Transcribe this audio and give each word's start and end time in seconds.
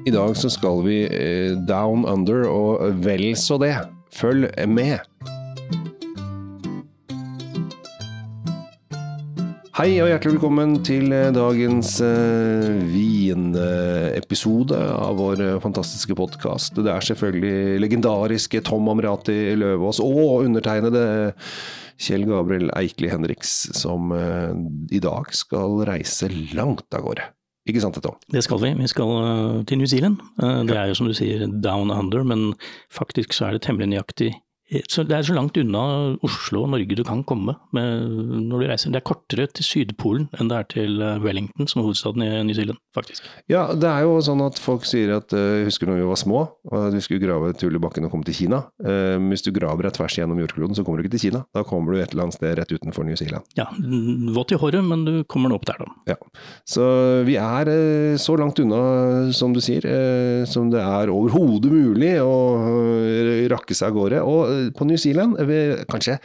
I 0.00 0.10
dag 0.10 0.32
så 0.36 0.48
skal 0.48 0.78
vi 0.86 1.02
eh, 1.04 1.52
down 1.68 2.06
under, 2.08 2.46
og 2.48 3.02
vel 3.04 3.36
så 3.36 3.58
det. 3.60 3.74
Følg 4.16 4.48
med. 4.68 4.96
Hei 9.76 10.00
og 10.00 10.08
hjertelig 10.08 10.38
velkommen 10.38 10.78
til 10.84 11.12
eh, 11.12 11.28
dagens 11.36 11.98
uh, 12.04 12.80
vinepisode 12.90 14.76
av 14.76 15.20
vår 15.20 15.40
eh, 15.44 15.58
fantastiske 15.60 16.16
podkast. 16.16 16.80
Det 16.80 16.92
er 16.92 17.04
selvfølgelig 17.04 17.80
legendariske 17.84 18.60
Tom 18.64 18.88
Amrati 18.92 19.52
Løvaas 19.56 20.00
og 20.04 20.46
undertegnede 20.46 21.32
Kjell 22.00 22.24
Gabriel 22.28 22.72
Eikli 22.76 23.08
Henriks 23.12 23.52
som 23.76 24.12
uh, 24.16 24.56
i 24.92 25.00
dag 25.00 25.28
skal 25.36 25.84
reise 25.88 26.32
langt 26.56 26.88
av 26.96 27.04
gårde. 27.04 27.28
Ikke 27.68 27.82
sant, 27.82 27.98
Tom? 28.02 28.16
Det 28.32 28.40
skal 28.44 28.60
vi. 28.62 28.70
Vi 28.78 28.88
skal 28.88 29.10
uh, 29.10 29.64
til 29.68 29.78
New 29.78 29.88
Zealand. 29.90 30.20
det 30.40 30.76
er 30.76 30.88
jo 30.88 30.96
som 30.96 31.10
du 31.10 31.14
sier 31.16 31.44
down 31.46 31.92
under, 31.92 32.24
men 32.24 32.54
faktisk 32.92 33.36
så 33.36 33.48
er 33.48 33.56
det 33.56 33.66
temmelig 33.66 33.90
nøyaktig 33.92 34.32
så 34.70 35.02
det 35.02 35.16
er 35.16 35.24
så 35.26 35.34
langt 35.34 35.58
unna 35.58 35.82
Oslo 36.26 36.62
og 36.64 36.70
Norge 36.74 36.94
du 36.94 37.02
kan 37.06 37.24
komme 37.26 37.56
når 37.74 38.62
du 38.62 38.66
reiser. 38.68 38.92
Det 38.94 39.00
er 39.00 39.06
kortere 39.08 39.48
til 39.50 39.66
Sydpolen 39.66 40.28
enn 40.38 40.50
det 40.50 40.58
er 40.58 40.68
til 40.70 41.02
eh, 41.02 41.18
Wellington, 41.22 41.66
som 41.70 41.80
er 41.80 41.88
hovedstaden 41.88 42.24
i 42.24 42.28
New 42.46 42.54
Zealand, 42.54 42.78
faktisk. 42.94 43.26
Ja, 43.50 43.66
det 43.74 43.88
er 43.90 44.06
jo 44.06 44.20
sånn 44.24 44.42
at 44.44 44.60
folk 44.62 44.86
sier 44.88 45.16
at 45.16 45.34
uh, 45.34 45.64
husker 45.66 45.90
når 45.90 46.00
vi 46.00 46.08
var 46.10 46.20
små, 46.20 46.42
og 46.70 46.76
at 46.78 46.94
vi 46.94 47.02
skulle 47.04 47.22
grave 47.22 47.50
et 47.50 47.64
hull 47.66 47.78
i 47.78 47.82
bakken 47.82 48.06
og 48.06 48.14
komme 48.14 48.26
til 48.28 48.36
Kina. 48.36 48.62
Uh, 48.84 49.18
hvis 49.30 49.44
du 49.46 49.50
graver 49.54 49.88
deg 49.88 49.96
tvers 49.98 50.18
gjennom 50.20 50.38
jordkloden, 50.42 50.78
så 50.78 50.86
kommer 50.86 51.00
du 51.00 51.06
ikke 51.06 51.16
til 51.16 51.24
Kina. 51.26 51.42
Da 51.56 51.64
kommer 51.66 51.94
du 51.94 52.02
et 52.02 52.14
eller 52.14 52.28
annet 52.28 52.38
sted 52.38 52.54
rett 52.60 52.74
utenfor 52.74 53.06
New 53.08 53.18
Zealand. 53.18 53.46
Ja, 53.58 53.66
vått 54.36 54.54
i 54.54 54.60
håret, 54.60 54.86
men 54.86 55.06
du 55.06 55.12
kommer 55.30 55.50
nå 55.50 55.58
opp 55.58 55.66
der, 55.70 55.82
da. 55.82 56.14
Ja. 56.14 56.18
Så 56.68 56.86
vi 57.26 57.38
er 57.40 57.70
uh, 57.70 58.14
så 58.20 58.38
langt 58.38 58.62
unna, 58.62 58.82
som 59.34 59.54
du 59.56 59.62
sier, 59.64 59.82
som 60.50 60.70
det 60.70 60.80
er 60.82 61.10
overhodet 61.10 61.70
mulig 61.72 62.14
å 62.22 62.34
rakke 63.50 63.74
seg 63.76 63.90
av 63.90 63.96
gårde. 63.96 64.22
Og 64.26 64.59
på 64.76 64.86
New 64.88 64.98
Zealand, 65.00 65.38
kanskje 65.90 66.18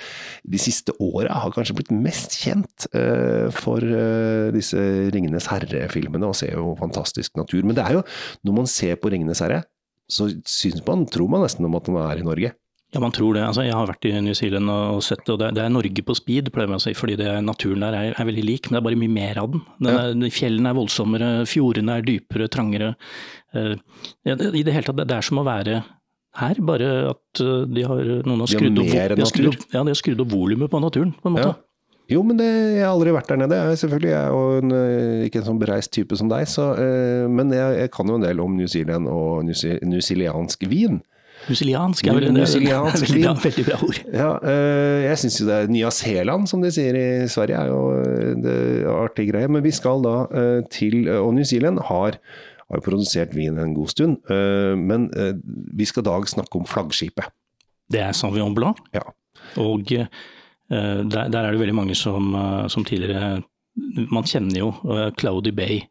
de 0.44 0.61
siste 0.61 0.95
åra, 1.00 1.39
har 1.44 1.53
kanskje 1.55 1.78
blitt 1.78 1.94
mest 1.95 2.38
kjent 2.42 2.88
uh, 2.95 3.47
for 3.55 3.83
uh, 3.83 4.52
disse 4.55 4.80
Ringenes 5.16 5.50
herre-filmene, 5.52 6.27
og 6.27 6.38
ser 6.38 6.55
jo 6.58 6.75
fantastisk 6.80 7.39
natur. 7.39 7.64
Men 7.64 7.77
det 7.77 7.86
er 7.86 8.00
jo, 8.00 8.03
når 8.47 8.59
man 8.61 8.69
ser 8.69 9.00
på 9.00 9.14
Ringenes 9.14 9.44
herre, 9.45 9.64
så 10.11 10.30
syns 10.45 10.83
man, 10.86 11.08
tror 11.09 11.31
man 11.31 11.45
nesten 11.45 11.66
om 11.66 11.75
at 11.77 11.89
man 11.89 12.05
er 12.11 12.22
i 12.22 12.27
Norge. 12.27 12.53
Ja, 12.94 13.02
man 13.03 13.11
tror 13.11 13.33
det. 13.36 13.42
Altså, 13.44 13.66
jeg 13.66 13.75
har 13.75 13.89
vært 13.89 14.05
i 14.08 14.14
New 14.23 14.36
Zealand 14.38 14.72
og 14.72 15.02
sett 15.03 15.25
det, 15.25 15.33
og 15.33 15.42
det 15.42 15.59
er, 15.59 15.72
Norge 15.73 16.03
på 16.05 16.16
speed, 16.16 16.52
pleier 16.55 16.70
man 16.72 16.80
å 16.80 16.83
si, 16.83 16.94
fordi 16.95 17.17
det, 17.20 17.27
naturen 17.44 17.83
der 17.83 17.97
er, 17.97 18.14
er, 18.14 18.27
veldig 18.30 18.45
lik, 18.45 18.70
men 18.70 18.77
det 18.77 18.80
er 18.80 18.86
bare 18.86 18.99
mye 19.02 19.11
mer 19.11 19.42
av 19.42 19.49
den. 19.52 19.66
den 19.83 20.23
er, 20.23 20.31
fjellene 20.31 20.72
er 20.72 20.77
voldsommere, 20.77 21.31
fjordene 21.49 21.97
er 21.97 22.05
dypere, 22.08 22.47
trangere. 22.53 22.94
Uh, 23.52 23.75
I 24.23 24.64
det 24.64 24.72
hele 24.72 24.86
tatt, 24.88 25.02
det 25.02 25.17
er 25.17 25.27
som 25.27 25.42
å 25.42 25.47
være 25.47 25.81
her, 26.41 26.59
bare 26.67 26.89
at 27.14 27.44
eh, 27.44 27.64
de 27.72 27.86
har, 27.88 28.11
noen 28.28 28.44
har 28.44 28.52
skrudd 28.52 28.81
opp, 28.83 28.91
de 28.91 29.30
skrudd, 29.30 29.61
ja, 29.72 29.81
de 29.81 29.94
har 29.94 30.00
skrudd 30.00 30.25
opp 30.25 30.36
volumet 30.36 30.72
på 30.72 30.81
naturen, 30.83 31.16
på 31.22 31.31
en 31.31 31.38
måte. 31.38 31.53
Ja. 31.53 31.61
Jo, 32.11 32.22
men 32.22 32.38
det, 32.38 32.45
jeg 32.45 32.83
har 32.86 32.94
aldri 32.94 33.16
vært 33.16 33.31
der 33.31 33.39
nede. 33.42 33.58
Jeg, 33.58 33.80
selvfølgelig 33.81 34.11
jeg 34.11 34.19
er 34.19 34.30
jo 34.30 34.59
en, 34.59 34.75
eh, 34.77 35.25
ikke 35.25 35.42
en 35.42 35.47
sånn 35.47 35.61
bereist 35.61 35.94
type 35.95 36.17
som 36.19 36.30
deg, 36.30 36.45
så, 36.50 36.69
uh, 36.77 37.25
men 37.31 37.53
jeg, 37.55 37.80
jeg, 37.80 37.92
kan 37.95 38.11
jo 38.11 38.19
en 38.19 38.25
del 38.25 38.42
om 38.44 38.53
New 38.59 38.69
Zealand 38.69 39.09
og 39.09 39.45
newzealandsk 39.47 40.67
vin. 40.69 41.02
Newzealandsk 41.47 42.05
er 42.09 42.19
vel 42.19 42.27
en 42.30 42.38
veldig, 42.44 42.61
bra, 42.70 43.33
veldig 43.42 43.66
bra 43.66 43.80
ord. 43.88 44.02
Ja, 44.14 44.30
uh, 44.38 44.99
jeg 45.08 45.22
syns 45.23 45.39
jo 45.42 45.49
det 45.49 45.58
er 45.58 45.73
Nya-Zeeland, 45.73 46.49
som 46.52 46.61
de 46.61 46.73
sier 46.77 46.99
i 46.99 47.08
Sverige, 47.31 47.64
er 47.64 47.73
jo 47.73 47.81
det 48.45 48.59
artig 48.94 49.31
greie. 49.31 49.49
Men 49.49 49.66
vi 49.66 49.73
skal 49.73 50.05
da 50.05 50.17
til 50.70 51.09
Og 51.17 51.33
New 51.33 51.47
Zealand 51.47 51.81
har 51.89 52.20
har 52.69 52.80
jo 52.80 52.85
produsert 52.85 53.35
vin 53.35 53.59
en 53.61 53.73
god 53.75 53.91
stund. 53.94 54.17
Eh, 54.31 54.73
men 54.77 55.09
eh, 55.13 55.33
vi 55.77 55.85
skal 55.85 56.03
i 56.03 56.09
dag 56.09 56.30
snakke 56.30 56.59
om 56.59 56.67
flaggskipet. 56.69 57.30
Det 57.92 58.02
er 58.02 58.15
Sauvignon 58.17 58.55
Blanc. 58.58 58.80
Ja. 58.95 59.03
Og 59.61 59.92
eh, 59.93 60.08
der, 60.70 61.27
der, 61.30 61.42
er 61.42 61.52
det 61.52 61.61
veldig 61.61 61.77
mange 61.77 61.95
som, 61.95 62.33
som, 62.71 62.86
tidligere 62.86 63.43
Man 64.09 64.23
kjenner 64.23 64.55
jo 64.58 64.70
Cloudy 65.20 65.52
Bay, 65.52 65.81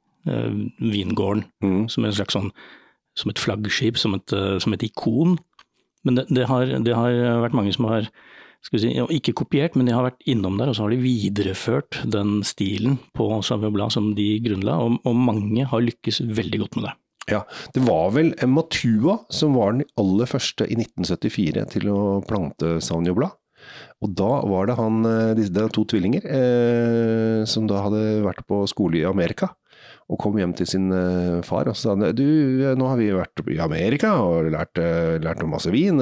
vingården, 0.81 1.45
mm. 1.63 1.83
som, 1.93 2.05
en 2.05 2.15
slags 2.17 2.33
sånn, 2.33 2.49
som 3.15 3.31
et 3.31 3.39
flaggskip, 3.39 3.99
som 4.01 4.17
et, 4.17 4.33
som 4.65 4.73
et 4.73 4.83
ikon. 4.83 5.37
Men 6.03 6.17
det, 6.17 6.25
det, 6.33 6.47
har, 6.49 6.65
det, 6.65 6.95
har, 6.97 7.13
vært 7.45 7.55
mange 7.55 7.75
som 7.77 7.85
har 7.91 8.09
si, 8.73 8.91
ikke 9.19 9.35
kopiert, 9.37 9.77
men 9.77 9.89
de 9.89 9.95
har 9.95 10.07
vært 10.07 10.25
innom 10.31 10.59
der, 10.61 10.71
og 10.71 10.79
så 10.79 10.87
har 10.87 10.95
de 10.95 11.03
videreført 11.03 12.01
den 12.11 12.39
stilen 12.47 12.99
på 13.17 13.29
Savio 13.47 13.73
Blad 13.75 13.95
som 13.95 14.13
de 14.17 14.29
grunnla, 14.45 14.79
og, 14.83 15.01
og, 15.05 15.17
mange 15.17 15.67
har 15.71 15.85
lykkes 15.85 16.23
veldig 16.35 16.65
godt 16.65 16.79
med 16.79 16.89
det. 16.89 16.95
Ja, 17.33 17.41
det 17.73 17.81
var 17.87 18.11
vel 18.13 18.35
Matua 18.53 19.23
som 19.33 19.55
var 19.57 19.73
den 19.73 19.87
aller 20.01 20.29
første 20.29 20.67
i 20.69 20.77
1974 20.77 21.65
til 21.73 21.89
å 21.93 22.03
plante 22.29 22.77
Savio 22.85 23.17
Blad. 23.17 23.37
Og 24.05 24.13
da 24.13 24.43
var 24.45 24.69
det 24.69 24.77
han, 24.77 24.99
eh, 25.09 25.35
disse 25.39 25.69
to 25.73 25.87
tvillinger, 25.89 26.25
eh, 26.29 27.45
som 27.49 27.65
da 27.71 27.81
hadde 27.87 28.03
vært 28.27 28.45
på 28.45 28.59
skole 28.69 29.01
i 29.01 29.07
Amerika 29.09 29.55
og 30.13 30.19
kom 30.21 30.37
hjem 30.37 30.53
til 30.57 30.69
sin 30.69 30.91
uh, 30.93 31.41
far 31.47 31.71
og 31.71 31.77
sa 31.79 31.95
du, 31.97 32.25
nå 32.77 32.89
har 32.91 32.99
vi 33.01 33.09
vært 33.15 33.41
i 33.49 33.59
Amerika 33.63 34.13
og 34.21 34.51
lært, 34.53 34.77
uh, 34.81 35.17
lært 35.23 35.43
om 35.45 35.55
masse 35.55 35.73
vin, 35.73 36.01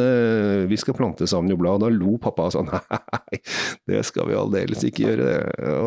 vi 0.68 0.78
skal 0.80 0.96
plante 0.96 1.28
sauvignon 1.28 1.80
Da 1.82 1.90
lo 1.92 2.16
pappa 2.22 2.48
og 2.48 2.54
sa 2.54 2.62
nei, 2.68 3.40
det 3.88 4.02
skal 4.08 4.28
vi 4.28 4.38
aldeles 4.38 4.82
ikke 4.86 5.06
gjøre. 5.06 5.32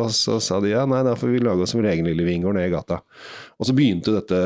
Og 0.00 0.10
så 0.14 0.38
sa 0.42 0.60
de 0.64 0.72
ja, 0.72 0.84
nei, 0.88 1.02
da 1.06 1.16
får 1.18 1.32
vi 1.32 1.42
lage 1.44 1.66
oss 1.66 1.74
vår 1.76 1.90
egen 1.92 2.08
lille 2.08 2.26
vingård 2.26 2.56
nede 2.56 2.70
i 2.70 2.74
gata. 2.74 3.00
Og 3.60 3.68
så 3.68 3.76
begynte 3.76 4.14
dette 4.14 4.38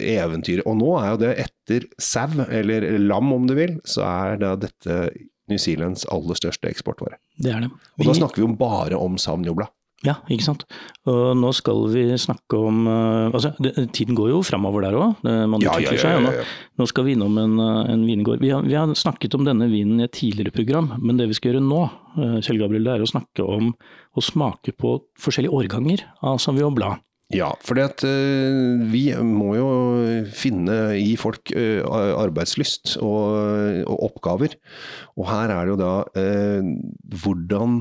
eventyret. 0.00 0.66
Og 0.66 0.78
nå 0.78 0.92
er 1.00 1.12
jo 1.12 1.22
det 1.22 1.32
etter 1.46 1.88
sau, 2.02 2.46
eller 2.46 2.88
lam 3.02 3.32
om 3.34 3.48
du 3.48 3.56
vil, 3.58 3.78
så 3.86 4.04
er 4.06 4.40
da 4.42 4.54
dette 4.60 5.00
New 5.50 5.58
Zealands 5.62 6.06
aller 6.12 6.38
største 6.38 6.70
eksportvare. 6.70 7.20
Det 7.38 7.52
er 7.52 7.66
det. 7.66 7.70
Vi... 7.70 8.02
Og 8.02 8.10
da 8.10 8.16
snakker 8.18 8.42
vi 8.42 8.46
jo 8.46 8.54
bare 8.58 8.98
om 8.98 9.18
sauvignon 9.20 9.66
ja, 10.06 10.14
ikke 10.30 10.44
sant. 10.46 10.64
Og 11.08 11.34
nå 11.38 11.50
skal 11.56 11.82
vi 11.90 12.04
snakke 12.20 12.58
om 12.58 12.84
uh, 12.86 13.34
Altså, 13.34 13.52
det, 13.62 13.74
tiden 13.96 14.16
går 14.18 14.30
jo 14.30 14.42
framover 14.46 14.86
der 14.86 14.98
òg. 14.98 15.24
Man 15.24 15.62
utvikler 15.62 15.98
seg. 16.00 16.20
Nå, 16.22 16.32
nå, 16.80 16.88
skal 16.90 17.06
vi 17.08 17.16
innom 17.16 17.36
en, 17.40 17.56
eh, 17.62 17.92
en 17.94 18.04
vingård. 18.06 18.42
Vi 18.42 18.52
har, 18.54 18.64
vi 18.66 18.76
har, 18.78 18.92
snakket 18.96 19.34
om 19.38 19.46
denne 19.46 19.68
vinen 19.72 20.00
i 20.00 20.06
et 20.06 20.14
tidligere 20.14 20.54
program, 20.54 20.92
men 21.02 21.18
det 21.18 21.28
vi 21.30 21.38
skal 21.38 21.52
gjøre 21.52 21.64
nå, 21.64 21.80
uh, 22.18 22.38
Kjell 22.44 22.60
Gabriel, 22.62 22.86
det 22.86 22.94
er 22.94 23.04
å 23.04 23.10
snakke 23.10 23.46
om 23.46 23.72
å 24.16 24.24
smake 24.24 24.76
på 24.78 24.98
forskjellige 25.20 25.56
årganger 25.58 26.06
av 26.26 26.40
Sauvignon 26.42 26.76
Blad. 26.76 27.02
Ja, 27.34 27.48
for 27.58 27.74
vi 27.74 29.02
må 29.26 29.56
jo 29.56 29.70
finne 30.30 30.76
i 30.94 31.16
folk 31.18 31.50
arbeidslyst 31.50 32.94
og, 33.00 33.82
og, 33.82 33.96
oppgaver. 34.12 34.54
Og 35.18 35.26
her 35.32 35.50
er 35.50 35.66
det 35.66 35.74
jo 35.74 35.80
da 35.80 35.94
uh, 36.06 36.72
hvordan 37.24 37.80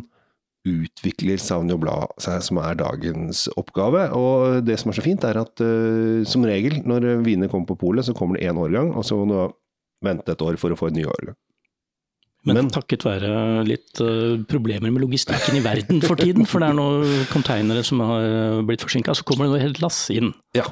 utvikler 0.66 1.42
Sauvignon 1.42 1.82
Blad 1.82 2.14
seg, 2.22 2.42
som 2.46 2.60
er 2.62 2.78
dagens 2.80 3.46
oppgave. 3.60 4.08
Og 4.18 4.62
det 4.66 4.80
som 4.82 4.92
er 4.92 5.00
så 5.00 5.06
fint, 5.06 5.26
er 5.28 5.40
at 5.42 5.64
uh, 5.64 6.22
som 6.28 6.46
regel 6.48 6.82
når 6.88 7.26
vinene 7.26 7.50
kommer 7.52 7.70
på 7.72 7.80
polet, 7.86 8.08
så 8.08 8.16
kommer 8.18 8.40
det 8.40 8.50
én 8.50 8.60
årgang, 8.60 8.94
og 8.96 9.06
så 9.08 9.18
må 9.20 9.30
du 9.30 9.58
vente 10.06 10.34
et 10.34 10.46
år 10.46 10.58
for 10.62 10.74
å 10.74 10.80
få 10.80 10.92
en 10.92 10.98
ny 11.00 11.06
årgang. 11.10 11.38
Men, 12.46 12.60
Men 12.60 12.68
takket 12.70 13.02
være 13.08 13.64
litt 13.66 14.02
uh, 14.06 14.38
problemer 14.50 14.94
med 14.94 15.02
logistikken 15.02 15.58
i 15.58 15.64
verden 15.66 16.02
for 16.06 16.20
tiden, 16.20 16.46
for 16.50 16.62
det 16.62 16.70
er 16.70 16.78
noen 16.78 17.30
containere 17.32 17.86
som 17.86 18.04
har 18.06 18.66
blitt 18.68 18.86
forsinka, 18.86 19.16
så 19.18 19.26
kommer 19.26 19.48
det 19.48 19.56
noe 19.56 19.64
helt 19.64 19.82
lass 19.82 20.04
inn. 20.14 20.34
Ja, 20.58 20.68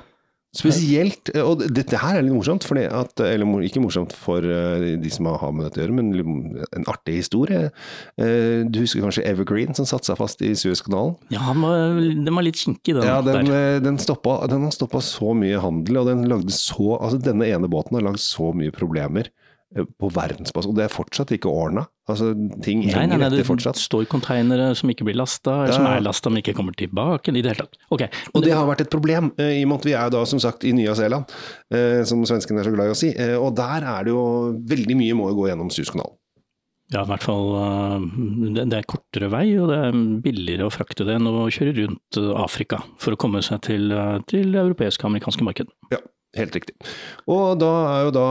Spesielt, 0.53 1.31
og 1.41 1.63
dette 1.73 1.97
her 1.97 2.19
er 2.19 2.25
litt 2.27 2.35
morsomt, 2.35 2.67
at, 2.69 3.21
eller 3.25 3.65
ikke 3.65 3.81
morsomt 3.81 4.11
for 4.13 4.45
eh, 4.45 4.93
de 5.01 5.09
som 5.09 5.25
har 5.25 5.53
med 5.55 5.65
dette 5.65 5.81
å 5.81 5.87
gjøre, 5.87 5.95
men 5.97 6.11
en 6.77 6.85
artig 6.91 7.15
historie. 7.23 7.71
Eh, 8.21 8.61
du 8.69 8.83
husker 8.83 9.01
kanskje 9.01 9.25
Evergreen 9.25 9.73
som 9.73 9.87
satte 9.89 10.11
seg 10.11 10.19
fast 10.19 10.43
i 10.45 10.51
Suezkanalen? 10.53 11.15
Ja, 11.33 11.55
den 11.57 12.29
var 12.29 12.45
litt 12.45 12.61
kinkig, 12.61 12.99
den. 12.99 13.07
Ja, 13.09 13.17
den. 13.25 13.49
Eh, 13.49 13.79
den, 13.81 13.97
stoppa, 14.01 14.43
den 14.51 14.67
har 14.67 14.75
stoppa 14.75 15.01
så 15.01 15.33
mye 15.37 15.61
handel, 15.63 16.03
og 16.03 16.11
den 16.11 16.27
lagde 16.29 16.53
så, 16.53 16.99
altså 16.99 17.17
denne 17.17 17.49
ene 17.49 17.71
båten 17.71 17.97
har 17.97 18.05
lagd 18.11 18.21
så 18.21 18.53
mye 18.53 18.73
problemer 18.75 19.33
på 19.73 20.09
verdensbasis, 20.13 20.69
og 20.69 20.77
det 20.77 20.85
er 20.85 20.93
fortsatt 20.93 21.33
ikke 21.33 21.49
ordna. 21.49 21.85
Altså, 22.09 22.31
ting 22.65 22.83
henger 22.83 22.99
nei, 22.99 23.05
nei, 23.09 23.17
nei, 23.21 23.29
etter 23.31 23.47
fortsatt. 23.47 23.79
Det 23.79 23.85
står 23.85 24.05
containere 24.11 24.69
som 24.77 24.91
ikke 24.91 25.07
blir 25.07 25.17
lasta, 25.17 25.63
eller 25.63 25.71
ja. 25.71 25.77
som 25.79 25.87
er 25.89 26.03
lasta, 26.03 26.31
men 26.31 26.43
ikke 26.43 26.55
kommer 26.57 26.75
tilbake 26.77 27.33
i 27.33 27.41
det 27.41 27.53
hele 27.53 27.65
tatt. 27.65 27.79
Okay. 27.95 28.11
Og 28.33 28.43
det 28.45 28.53
har 28.53 28.67
vært 28.69 28.83
et 28.85 28.91
problem, 28.93 29.31
eh, 29.41 29.55
i 29.59 29.63
og 29.63 29.71
med 29.71 29.81
at 29.81 29.87
vi 29.87 29.95
er 29.97 30.11
da 30.13 30.25
som 30.29 30.41
sagt 30.43 30.67
i 30.67 30.73
Nya-Zeeland, 30.77 31.31
eh, 31.73 32.01
som 32.09 32.21
svenskene 32.27 32.61
er 32.61 32.69
så 32.69 32.75
glad 32.75 32.91
i 32.91 32.93
å 32.93 32.99
si. 32.99 33.13
Eh, 33.15 33.37
og 33.39 33.55
der 33.57 33.87
er 33.95 34.05
det 34.05 34.13
jo 34.13 34.25
veldig 34.73 34.99
mye 34.99 35.17
må 35.17 35.31
gå 35.33 35.49
gjennom 35.49 35.71
Suezkanalen. 35.73 36.19
Ja, 36.93 37.01
i 37.01 37.09
hvert 37.09 37.23
fall 37.25 37.47
det 38.53 38.77
er 38.77 38.85
kortere 38.85 39.29
vei, 39.31 39.47
og 39.57 39.71
det 39.71 39.77
er 39.87 39.95
billigere 40.21 40.67
å 40.67 40.73
frakte 40.73 41.07
det 41.07 41.15
enn 41.17 41.29
å 41.31 41.47
kjøre 41.49 41.73
rundt 41.79 42.19
Afrika 42.37 42.83
for 43.01 43.15
å 43.15 43.17
komme 43.17 43.41
seg 43.41 43.63
til, 43.65 43.87
til 44.29 44.51
det 44.53 44.61
europeiske 44.61 45.01
og 45.01 45.09
amerikanske 45.09 45.47
marked. 45.47 45.71
Ja. 45.95 46.03
Helt 46.33 46.55
riktig. 46.57 46.75
Og 47.29 47.59
da 47.61 47.71
er 47.91 48.07
jo 48.07 48.15
da 48.15 48.27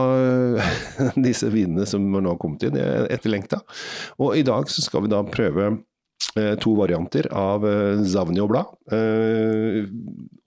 disse 1.27 1.47
vinene 1.53 1.87
som 1.89 2.03
nå 2.11 2.23
har 2.27 2.39
kommet 2.41 2.65
inn, 2.67 2.77
etterlengta. 2.77 3.61
Og 4.19 4.37
i 4.39 4.45
dag 4.47 4.67
så 4.71 4.83
skal 4.83 5.05
vi 5.05 5.11
da 5.13 5.21
prøve 5.23 5.69
eh, 6.35 6.53
to 6.59 6.75
varianter 6.75 7.29
av 7.31 7.63
Zavnio 8.03 8.49
Blad. 8.51 8.75
Eh, 8.91 9.87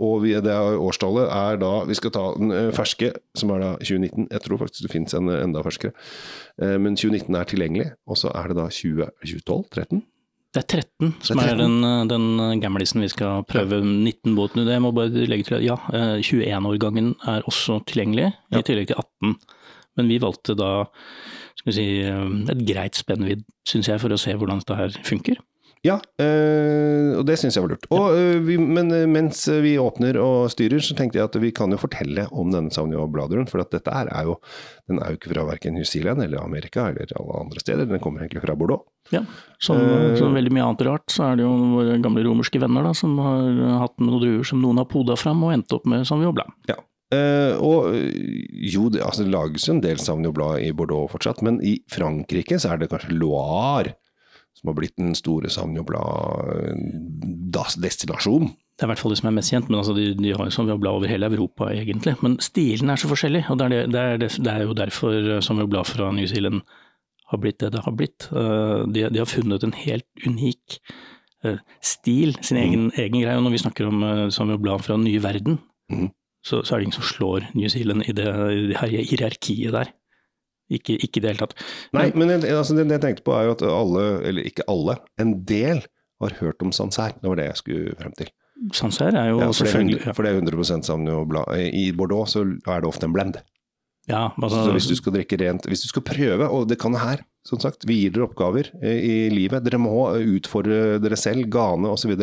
og 0.05 0.27
det 0.45 0.57
årstallet 0.77 1.31
er 1.33 1.57
da 1.61 1.71
Vi 1.89 1.97
skal 1.97 2.13
ta 2.13 2.27
den 2.37 2.53
eh, 2.53 2.73
ferske, 2.77 3.13
som 3.39 3.55
er 3.55 3.63
da 3.63 3.71
2019. 3.81 4.29
Jeg 4.31 4.45
tror 4.45 4.61
faktisk 4.61 4.85
det 4.85 4.93
finnes 4.93 5.17
en 5.17 5.33
enda 5.33 5.65
ferskere. 5.65 5.97
Eh, 6.61 6.77
men 6.77 6.99
2019 6.99 7.41
er 7.41 7.49
tilgjengelig, 7.49 7.89
og 8.07 8.21
så 8.21 8.35
er 8.37 8.53
det 8.53 8.59
da 8.61 8.69
20, 8.69 9.09
2012? 9.25 9.65
13? 9.73 10.05
Det 10.57 10.63
er 10.63 10.81
13 10.81 11.11
som 11.27 11.41
er, 11.43 11.51
er 11.51 11.59
er, 11.59 11.59
den, 11.61 12.09
den 12.09 12.61
gamlisen 12.63 13.03
vi 13.05 13.11
skal 13.13 13.43
prøve 13.45 13.83
19-båten. 13.85 14.65
det 14.65 14.79
må 14.81 14.93
bare 14.97 15.27
legge 15.29 15.45
til 15.51 15.67
ja, 15.67 15.77
21-årgangen 15.93 17.13
er 17.29 17.45
også 17.45 17.83
tilgjengelig, 17.91 18.31
Ja. 18.55 18.63
i 18.63 18.65
tillegg 18.65 18.89
til 18.89 18.97
18. 18.97 19.35
Men 20.01 20.09
vi 20.09 20.19
valgte 20.23 20.57
da 20.57 20.71
skal 21.57 21.69
vi 21.71 21.77
si, 21.77 21.87
et 22.53 22.65
greit 22.69 22.97
spennvidd, 22.97 23.45
syns 23.69 23.89
jeg, 23.89 24.01
for 24.01 24.13
å 24.13 24.19
se 24.21 24.33
hvordan 24.37 24.61
dette 24.65 24.77
her 24.81 24.97
funker. 25.05 25.37
Ja, 25.85 25.97
øh, 26.23 27.19
og 27.21 27.25
det 27.29 27.37
syns 27.39 27.57
jeg 27.57 27.65
var 27.65 27.75
lurt. 27.75 27.87
Og, 27.95 28.17
øh, 28.17 28.41
vi, 28.47 28.57
men 28.59 28.91
eh, 28.95 29.05
mens 29.11 29.45
vi 29.63 29.77
åpner 29.79 30.19
og 30.19 30.49
styrer, 30.51 30.81
så 30.83 30.97
tenkte 30.99 31.21
jeg 31.21 31.29
at 31.29 31.39
vi 31.43 31.53
kan 31.55 31.73
jo 31.73 31.79
fortelle 31.81 32.27
om 32.33 32.51
denne 32.55 32.73
Sauvignon 32.75 33.13
Bladeren. 33.13 33.47
For 33.51 33.63
at 33.63 33.75
dette 33.75 33.93
her 33.93 34.11
er 34.11 34.31
jo, 34.31 34.39
den 34.91 35.01
er 35.03 35.13
jo 35.13 35.21
ikke 35.21 35.35
fra 35.35 35.47
verken 35.51 35.77
New 35.77 35.87
Zealand 35.87 36.25
eller 36.25 36.43
Amerika 36.43 36.89
eller 36.91 37.13
alle 37.13 37.43
andre 37.45 37.63
steder. 37.63 37.87
Den 37.91 38.03
kommer 38.03 38.25
egentlig 38.25 38.43
fra 38.47 38.57
Bordeaux. 38.59 38.87
Ja, 39.13 39.23
Som, 39.63 39.79
uh, 39.79 40.17
som 40.19 40.35
veldig 40.35 40.51
mye 40.51 40.65
annet 40.67 40.83
rart, 40.89 41.07
så 41.15 41.29
er 41.29 41.39
det 41.39 41.45
jo 41.45 41.53
våre 41.77 42.01
gamle 42.03 42.25
romerske 42.27 42.59
venner 42.59 42.89
da, 42.89 42.91
som 42.97 43.15
har 43.23 43.45
hatt 43.85 43.95
noen 44.03 44.19
druer 44.19 44.49
som 44.49 44.59
noen 44.65 44.81
har 44.83 44.89
poda 44.91 45.15
fram 45.21 45.45
og 45.47 45.55
endt 45.55 45.77
opp 45.77 45.87
med 45.87 46.03
Sauvignon 46.09 46.35
Blanc. 46.35 46.57
Ja. 46.73 46.81
Uh, 47.15 47.55
og 47.63 47.93
jo, 47.95 48.89
det, 48.91 48.99
altså, 49.07 49.23
det 49.23 49.31
lages 49.31 49.69
jo 49.69 49.77
en 49.77 49.85
del 49.85 50.03
Sauvignon 50.03 50.35
Blad 50.35 50.65
i 50.67 50.73
Bordeaux 50.75 51.13
fortsatt, 51.13 51.45
men 51.47 51.61
i 51.63 51.77
Frankrike 51.93 52.59
så 52.59 52.73
er 52.73 52.83
det 52.83 52.91
kanskje 52.91 53.15
Loire 53.15 53.95
som 54.57 54.69
har 54.71 54.77
blitt 54.79 54.97
den 54.97 55.15
store 55.17 55.49
Sauvignon 55.53 55.89
Blad-destinasjonen. 55.89 58.49
Det 58.77 58.83
er 58.85 58.89
i 58.89 58.93
hvert 58.93 59.01
fall 59.01 59.13
det 59.13 59.21
som 59.21 59.31
er 59.31 59.39
mest 59.39 59.53
kjent, 59.53 59.69
men 59.71 59.81
altså 59.81 59.95
de, 59.97 60.05
de 60.17 60.35
har 60.37 60.45
jo 60.45 60.53
Sauvignon 60.53 60.81
Blanc 60.81 60.95
over 60.99 61.09
hele 61.09 61.31
Europa 61.33 61.65
egentlig. 61.73 62.15
Men 62.25 62.33
stilen 62.45 62.89
er 62.93 62.99
så 63.01 63.09
forskjellig, 63.09 63.43
og 63.53 63.57
det 63.61 63.67
er, 63.67 63.71
det, 63.73 63.81
det 63.93 64.01
er, 64.01 64.17
det, 64.21 64.53
er 64.53 64.61
jo 64.65 64.73
derfor 64.77 65.11
Sauvignon 65.45 65.73
Blanc 65.73 65.87
fra 65.89 66.07
New 66.13 66.29
Zealand 66.29 66.59
har 67.31 67.43
blitt 67.43 67.61
det 67.63 67.73
det 67.75 67.85
har 67.85 67.97
blitt. 67.97 68.29
Eh, 68.31 68.87
De, 68.93 69.09
de 69.11 69.23
har 69.23 69.31
funnet 69.31 69.65
en 69.65 69.77
helt 69.77 70.27
unik 70.27 70.79
eh, 71.45 71.59
stil, 71.83 72.37
sin 72.43 72.61
egen, 72.61 72.91
egen 72.95 73.21
greie. 73.21 73.37
Og 73.37 73.47
når 73.47 73.57
vi 73.57 73.65
snakker 73.65 73.91
om 73.91 74.07
eh, 74.07 74.27
Sauvignon 74.35 74.85
fra 74.85 74.99
den 74.99 75.07
nye 75.09 75.23
verden, 75.23 75.61
mm. 75.93 76.11
så, 76.45 76.63
så 76.63 76.75
er 76.75 76.79
det 76.79 76.89
ingen 76.89 77.01
som 77.01 77.11
slår 77.11 77.51
New 77.55 77.71
Zealand 77.73 78.07
i 78.07 78.17
det, 78.17 78.31
i 78.31 79.03
hierarkiet 79.11 79.75
der. 79.75 79.93
Ikke, 80.71 80.97
ikke 80.99 81.21
i 81.21 81.23
det 81.23 81.31
hele 81.35 81.43
tatt. 81.47 81.55
Nei, 81.95 82.09
men 82.15 82.29
jeg- 82.29 82.51
altså, 82.51 82.75
det, 82.77 82.89
det 82.89 82.97
jeg 83.01 83.05
tenkte 83.05 83.25
på 83.29 83.35
er 83.39 83.45
jo 83.47 83.53
at 83.55 83.63
alle, 83.63 84.07
eller 84.27 84.43
ikke 84.49 84.65
alle, 84.69 84.97
en 85.23 85.45
del 85.45 85.85
har 86.21 86.31
hørt 86.41 86.63
om 86.63 86.73
Sancerre. 86.73 87.15
Det 87.21 87.29
var 87.29 87.37
det 87.37 87.45
jeg 87.51 87.57
skulle 87.61 87.97
frem 88.01 88.13
til. 88.19 88.31
Sancerre 88.73 89.21
er 89.21 89.29
jo 89.31 89.39
Ja, 89.39 89.51
for, 89.53 89.53
det 89.53 89.69
er, 89.69 89.73
selvfølgelig 89.73 90.01
100 90.01 90.15
for 90.17 90.23
det 90.23 90.31
er 90.33 90.41
100 90.41 90.83
Sauvignon 90.89 91.29
Blad. 91.29 91.53
I 91.77 91.93
Bordeaux 91.93 92.33
så 92.33 92.41
er 92.67 92.81
det 92.81 92.89
ofte 92.89 93.05
en 93.05 93.13
blend. 93.13 93.37
ja, 94.09 94.31
altså, 94.41 94.65
Så 94.65 94.73
hvis 94.73 94.87
du 94.89 94.95
skal 94.97 95.13
drikke 95.13 95.37
rent, 95.43 95.67
hvis 95.67 95.83
du 95.83 95.89
skal 95.89 96.03
prøve, 96.03 96.49
og 96.49 96.67
det 96.69 96.79
kan 96.81 96.95
her, 96.95 97.21
som 97.45 97.61
sagt, 97.61 97.85
vi 97.87 98.01
gir 98.03 98.11
dere 98.15 98.25
oppgaver 98.27 98.71
eh, 98.83 98.99
i 99.05 99.31
livet. 99.31 99.63
Dere 99.63 99.79
må 99.79 99.93
utfordre 100.19 100.99
dere 101.03 101.17
selv, 101.17 101.47
gane 101.51 101.87
osv. 101.93 102.17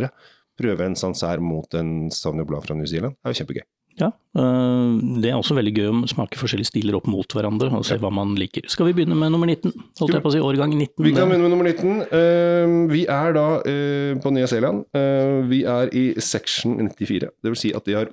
Prøve 0.60 0.86
en 0.86 0.95
Sancerre 0.95 1.40
mot 1.42 1.72
en 1.75 2.10
Sauvignon 2.12 2.48
Blanc 2.48 2.66
fra 2.66 2.75
New 2.75 2.86
Zealand. 2.90 3.16
Det 3.24 3.30
er 3.30 3.34
jo 3.34 3.40
kjempegøy. 3.45 3.63
Ja, 4.00 4.07
øh, 4.40 4.95
det 5.22 5.30
er 5.30 5.36
også 5.38 5.54
veldig 5.54 5.74
gøy 5.78 5.88
å 5.92 5.98
smake 6.10 6.40
forskjellige 6.42 6.72
stiler 6.72 6.95
opp 6.98 7.06
mot 7.12 7.36
hverandre 7.36 7.69
og 7.78 7.86
se 7.86 8.00
hva 8.01 8.10
man 8.13 8.31
liker. 8.40 8.66
Skal 8.72 8.88
vi 8.90 8.95
begynne 8.98 9.13
med 9.19 9.30
nummer 9.36 9.45
19? 9.51 9.69
Holdt 10.00 10.16
jeg 10.18 10.24
på 10.24 10.31
å 10.31 10.34
si 10.34 10.42
årgang 10.42 10.74
19? 10.74 11.04
Vi 11.06 11.13
kan 11.13 11.30
begynne 11.30 11.45
med 11.45 11.54
nummer 11.54 11.69
19. 11.69 12.01
Eh, 12.10 12.74
vi 12.90 13.04
er 13.06 13.36
da 13.38 13.45
eh, 13.69 14.16
på 14.24 14.34
Nye 14.34 14.50
Zeeland. 14.50 14.86
Eh, 14.98 15.38
vi 15.51 15.62
er 15.69 15.94
i 15.94 16.06
section 16.18 16.80
94. 16.81 17.30
Det 17.44 17.54
vil 17.54 17.60
si 17.62 17.74
at 17.78 17.86
de 17.86 17.98
har 18.00 18.10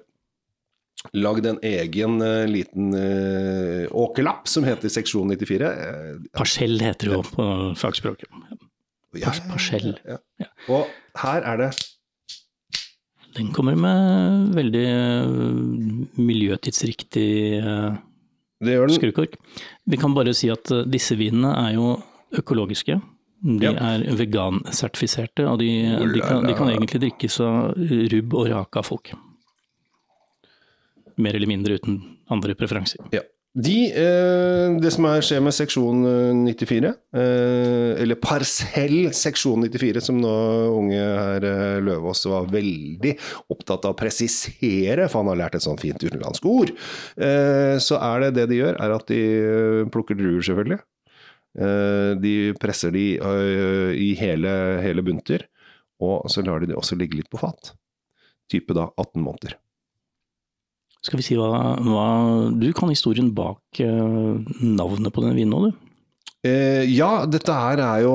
lagd 1.16 1.46
en 1.48 1.60
egen 1.64 2.20
eh, 2.26 2.44
liten 2.50 2.92
eh, 2.96 3.86
åkerlapp 3.88 4.48
som 4.52 4.66
heter 4.68 4.92
seksjon 4.92 5.32
94. 5.32 5.70
Eh, 5.70 6.10
Parsell 6.36 6.76
heter 6.84 7.08
det 7.08 7.16
jo 7.16 7.22
på 7.30 7.46
fagspråket. 7.80 8.28
ja, 9.16 9.32
parsell. 9.48 9.94
Ja. 10.04 10.20
Ja. 10.44 10.50
Og 10.68 10.92
her 11.24 11.40
er 11.54 11.64
det 11.64 11.70
Den 13.36 13.52
kommer 13.54 13.76
med 13.78 14.50
veldig 14.56 14.86
øh, 14.90 15.54
miljøtidsriktig 16.18 17.62
den. 17.62 18.90
skrukork. 18.96 19.36
Vi 19.86 19.96
kan 19.96 20.14
bare 20.14 20.34
si 20.34 20.50
at 20.50 20.72
øh, 20.74 20.84
disse 20.90 21.16
vinene 21.16 21.52
er 21.54 21.74
jo 21.78 21.94
økologiske. 22.36 23.00
De 23.40 23.70
er 23.72 24.02
vegansertifiserte, 24.18 25.46
og 25.48 25.62
de, 25.62 25.70
de, 26.12 26.20
kan, 26.20 26.44
de 26.44 26.52
kan 26.52 26.68
egentlig 26.68 27.00
drikkes 27.06 27.38
av 27.40 27.72
rubb 28.12 28.34
og 28.36 28.50
rake 28.52 28.82
av 28.82 28.84
folk. 28.84 29.14
Mer 31.16 31.38
eller 31.38 31.48
mindre 31.48 31.78
uten 31.80 31.96
andre 32.28 32.54
preferanser. 32.58 33.00
Ja. 33.16 33.22
De, 33.50 33.90
eh, 33.90 34.76
det 34.78 34.92
som 34.94 35.08
er, 35.10 35.24
skjer 35.26 35.40
med 35.42 35.54
seksjon 35.56 36.04
eh, 36.06 36.42
94, 36.54 36.90
eh, 37.18 37.96
eller 37.98 38.18
parsell 38.22 39.08
seksjon 39.16 39.64
94, 39.66 40.04
som 40.06 40.20
nå 40.22 40.34
unge 40.76 41.00
her 41.00 41.46
eh, 41.48 41.80
Løvaas 41.82 42.22
var 42.30 42.46
veldig 42.52 43.16
opptatt 43.50 43.88
av 43.88 43.96
å 43.96 43.98
presisere, 43.98 45.08
for 45.10 45.24
han 45.24 45.32
har 45.32 45.40
lært 45.40 45.58
et 45.58 45.66
sånt 45.66 45.82
fint 45.82 45.98
utenlandsk 45.98 46.46
ord, 46.46 46.70
eh, 47.18 47.74
så 47.82 47.98
er 47.98 48.28
det 48.28 48.30
det 48.38 48.46
de 48.52 48.60
gjør, 48.60 48.78
er 48.86 48.94
at 48.94 49.10
de 49.10 49.18
eh, 49.18 49.90
plukker 49.90 50.20
druer, 50.20 50.44
selvfølgelig. 50.46 50.78
Eh, 51.58 52.12
de 52.22 52.34
presser 52.62 52.94
de 52.94 53.04
eh, 53.18 53.90
i 53.98 54.12
hele, 54.20 54.52
hele 54.84 55.02
bunter, 55.02 55.48
og 55.98 56.30
så 56.30 56.46
lar 56.46 56.62
de 56.62 56.70
det 56.70 56.78
også 56.78 56.94
ligge 57.02 57.18
litt 57.18 57.32
på 57.34 57.42
fat. 57.42 57.74
Type 58.46 58.78
da 58.78 58.92
18 58.94 59.26
måneder. 59.26 59.58
Skal 61.00 61.20
vi 61.20 61.24
si 61.24 61.36
hva, 61.38 61.76
hva 61.80 62.08
Du 62.60 62.66
kan 62.76 62.90
historien 62.92 63.30
bak 63.36 63.80
eh, 63.80 64.34
navnet 64.60 65.14
på 65.14 65.24
den 65.24 65.38
vinen 65.38 65.54
nå, 65.54 65.70
du. 65.70 65.86
Eh, 66.40 66.86
ja, 66.88 67.26
dette 67.28 67.52
her 67.52 67.80
er 67.84 68.02
jo 68.06 68.14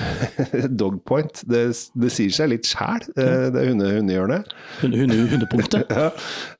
dogpoint. 0.80 1.44
Det, 1.48 1.62
det 1.96 2.10
sier 2.12 2.34
seg 2.34 2.50
litt 2.52 2.68
sjæl, 2.68 3.06
eh, 3.16 3.46
det 3.52 3.62
er 3.62 3.70
hunde, 3.70 3.88
hundehjørnet. 3.96 4.50
Hunde, 4.82 5.04
hunde, 5.04 5.20
hundepunktet. 5.32 5.92
Ja. 5.98 6.10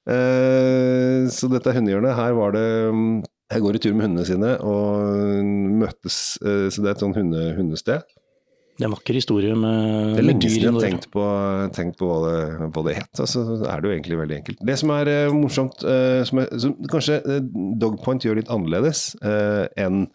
Eh, 0.09 1.27
så 1.33 1.51
dette 1.53 1.75
hundehjørnet. 1.77 2.17
Her 2.17 2.33
var 2.39 2.55
det 2.57 2.69
mm, 2.97 3.19
Jeg 3.53 3.65
går 3.65 3.77
i 3.77 3.83
tur 3.85 3.93
med 3.97 4.09
hundene 4.09 4.25
sine 4.25 4.55
og 4.65 5.45
møttes 5.83 6.39
eh, 6.41 6.69
Så 6.73 6.81
det 6.81 6.89
er 6.89 6.97
et 6.97 7.05
sånn 7.05 7.17
hunde, 7.17 7.43
hundested. 7.59 8.09
Det 8.79 8.85
er 8.85 8.91
en 8.93 8.95
vakker 8.95 9.17
historie 9.19 9.55
med, 9.59 10.13
Det 10.15 10.21
er 10.21 10.27
lenge 10.29 10.49
siden 10.53 10.69
jeg 10.69 10.75
har 10.77 10.85
tenkt 10.85 11.09
på, 11.11 11.23
tenkt 11.75 11.97
på 11.99 12.07
hva, 12.07 12.19
det, 12.23 12.69
hva 12.77 12.83
det 12.87 12.95
het. 13.01 13.11
Altså, 13.25 13.43
så 13.43 13.57
er 13.67 13.83
det 13.83 13.89
jo 13.89 13.95
egentlig 13.97 14.19
veldig 14.21 14.37
enkelt. 14.37 14.61
Det 14.71 14.77
som 14.79 14.93
er 14.95 15.11
uh, 15.11 15.35
morsomt, 15.35 15.83
uh, 15.83 16.21
som, 16.29 16.43
er, 16.45 16.53
som 16.63 16.77
kanskje 16.93 17.19
uh, 17.27 17.41
Dogpoint 17.83 18.23
gjør 18.23 18.39
litt 18.39 18.53
annerledes 18.55 19.09
enn 19.19 20.07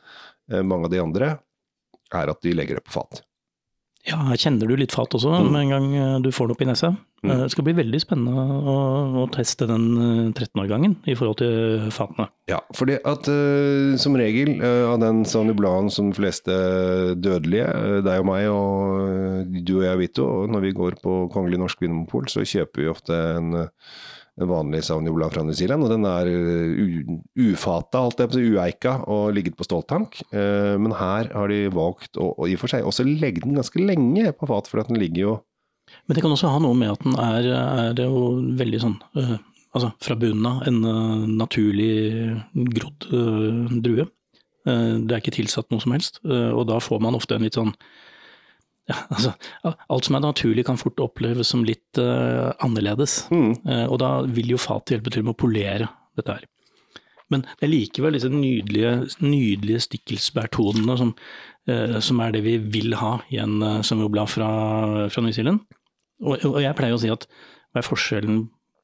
mange 0.53 0.88
av 0.88 0.91
de 0.93 1.00
andre, 1.01 1.29
er 2.13 2.32
at 2.32 2.41
de 2.46 2.55
legger 2.55 2.79
det 2.79 2.86
på 2.88 2.96
fat. 3.01 3.24
Ja, 4.03 4.17
her 4.27 4.36
kjenner 4.36 4.67
du 4.67 4.75
litt 4.75 4.91
fat 4.91 5.13
også, 5.15 5.31
Mm. 5.31 5.51
med 5.51 5.62
en 5.62 5.69
gang 5.69 5.95
eh, 5.95 6.19
du 6.19 6.29
får 6.31 6.48
det 6.48 6.55
opp 6.57 6.62
i 6.62 6.65
nesa. 6.65 6.89
Mm. 7.24 7.31
Eh, 7.31 7.38
Det 7.43 7.51
skal 7.51 7.63
bli 7.63 7.74
veldig 7.74 8.01
spennende 8.03 8.33
å, 8.67 8.75
å 9.24 9.31
teste 9.31 9.65
den 9.65 9.86
eh, 9.95 10.31
13-årgangen 10.36 10.98
i 11.07 11.15
forhold 11.15 11.38
til 11.39 11.89
fatene. 11.89 12.27
Ja, 12.50 12.60
fordi 12.75 12.98
at 13.00 13.29
eh, 13.31 13.95
som 13.98 14.15
regel 14.19 14.60
uh, 14.60 14.91
av 14.91 15.00
den 15.00 15.24
Blanc 15.55 15.91
som 15.93 16.12
de 16.12 16.17
fleste 16.19 16.51
dødelige, 17.15 17.63
uh, 17.72 18.01
deg 18.03 18.19
og 18.19 18.25
meg 18.27 18.50
og 18.51 19.07
eh, 19.07 19.62
du 19.63 19.77
og 19.79 19.86
jeg, 19.88 19.98
Vito, 20.00 20.25
og 20.27 20.50
når 20.51 20.60
vi 20.67 20.74
går 20.74 21.00
på 21.01 21.29
Kongelig 21.31 21.60
norsk 21.60 21.79
vinmonopol, 21.79 22.27
så 22.27 22.43
kjøper 22.43 22.81
vi 22.81 22.89
ofte 22.91 23.13
en, 23.13 23.53
uh, 23.55 23.67
en 23.67 23.69
vanlig 24.41 24.81
Sauvignon 24.83 25.31
fra 25.31 25.43
New 25.45 25.53
Zealand, 25.53 25.85
og 25.85 25.91
den 25.93 26.05
er 26.09 26.29
eh, 26.31 27.13
ufata, 27.37 28.01
alt 28.01 28.17
det, 28.17 28.33
ueika, 28.33 28.97
og 29.05 29.33
ligget 29.35 29.57
på 29.57 29.65
ståltank. 29.67 30.21
Eh, 30.33 30.73
men 30.81 30.95
her 30.97 31.29
har 31.33 31.51
de 31.51 31.67
valgt 31.73 32.17
å, 32.17 32.31
og 32.33 32.49
i 32.49 32.55
og 32.57 32.63
for 32.63 32.73
seg 32.73 32.87
også 32.87 33.05
legge 33.05 33.43
den 33.45 33.57
ganske 33.59 33.81
lenge 33.81 34.33
på 34.33 34.49
fat, 34.49 34.69
for 34.71 34.81
at 34.81 34.89
den 34.89 35.01
ligger 35.01 35.21
jo 35.27 35.35
Men 36.07 36.15
det 36.15 36.23
kan 36.23 36.31
også 36.31 36.49
ha 36.49 36.61
noe 36.63 36.73
med 36.73 36.93
at 36.95 37.03
den 37.03 37.17
er, 37.19 37.49
er 37.91 38.01
jo 38.01 38.39
veldig 38.57 38.79
sånn 38.81 39.01
øh, 39.19 39.35
Altså 39.73 39.89
fra 40.05 40.13
bunnen 40.21 40.45
av 40.45 40.67
en 40.69 40.83
øh, 40.85 41.21
naturlig 41.33 41.93
grodd 42.53 43.07
øh, 43.09 43.71
drue. 43.81 44.05
Det 44.63 45.11
er 45.11 45.17
ikke 45.17 45.33
tilsatt 45.35 45.73
noe 45.73 45.81
som 45.83 45.91
helst, 45.91 46.21
og 46.23 46.61
da 46.69 46.77
får 46.79 47.01
man 47.03 47.17
ofte 47.17 47.35
en 47.35 47.43
litt 47.43 47.57
sånn 47.57 47.73
ja, 48.89 48.97
altså, 49.15 49.33
alt 49.63 50.07
som 50.07 50.17
er 50.17 50.25
naturlig 50.25 50.65
kan 50.67 50.79
fort 50.79 50.99
oppleves 51.03 51.53
som 51.53 51.63
litt 51.67 52.01
uh, 52.01 52.51
annerledes. 52.63 53.23
mm, 53.31 53.53
Uh, 53.63 53.85
og 53.87 53.99
da 54.03 54.15
vil 54.27 54.55
jo 54.55 54.61
fatet 54.61 54.97
hjelpe 54.97 55.13
til 55.13 55.25
med 55.25 55.35
å 55.35 55.41
polere 55.45 55.87
dette 56.17 56.39
her. 56.39 56.49
Men 57.31 57.45
det 57.47 57.65
er 57.65 57.71
likevel 57.71 58.17
disse 58.17 58.29
nydelige, 58.29 58.91
nydelige 59.23 59.85
stikkelsbærtonene 59.87 60.97
som, 60.99 61.13
uh, 61.71 61.97
som 62.03 62.19
er 62.25 62.35
det 62.35 62.43
vi 62.45 62.57
vil 62.75 62.97
ha 62.99 63.15
i 63.33 63.39
en 63.41 63.61
uh, 63.63 63.79
sommerblad 63.85 64.29
fra, 64.29 64.49
fra 65.13 65.23
New 65.23 65.33
Zealand. 65.35 65.63
Og, 66.23 66.37
og 66.45 66.59
jeg 66.63 66.77
pleier 66.77 66.95
å 66.95 67.01
si 67.01 67.11
at 67.11 67.25
hva 67.73 67.81
er 67.81 67.87
forskjellen, 67.87 68.43